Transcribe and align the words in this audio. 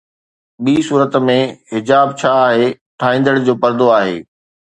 ٻي 0.63 0.75
صورت 0.87 1.13
۾، 1.27 1.37
حجاب 1.73 2.07
ڇا 2.19 2.31
آهي، 2.47 2.67
ٺاهيندڙ 2.99 3.35
جو 3.45 3.53
پردو 3.61 3.87
آهي 3.99 4.17